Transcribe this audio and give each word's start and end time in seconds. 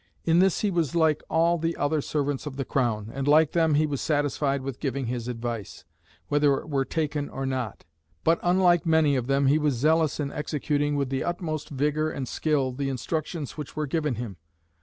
In 0.25 0.39
this 0.39 0.61
he 0.61 0.71
was 0.71 0.95
like 0.95 1.21
all 1.29 1.59
the 1.59 1.77
other 1.77 2.01
servants 2.01 2.47
of 2.47 2.55
the 2.57 2.65
Crown, 2.65 3.11
and 3.13 3.27
like 3.27 3.51
them 3.51 3.75
he 3.75 3.85
was 3.85 4.01
satisfied 4.01 4.63
with 4.63 4.79
giving 4.79 5.05
his 5.05 5.27
advice, 5.27 5.85
whether 6.27 6.55
it 6.55 6.67
were 6.69 6.85
taken 6.85 7.29
or 7.29 7.45
not; 7.45 7.85
but 8.23 8.39
unlike 8.41 8.83
many 8.83 9.15
of 9.15 9.27
them 9.27 9.45
he 9.45 9.59
was 9.59 9.75
zealous 9.75 10.19
in 10.19 10.31
executing 10.31 10.95
with 10.95 11.09
the 11.11 11.23
utmost 11.23 11.69
vigour 11.69 12.09
and 12.09 12.27
skill 12.27 12.71
the 12.71 12.89
instructions 12.89 13.57
which 13.57 13.75
were 13.75 13.85
given 13.85 14.15
him. 14.15 14.37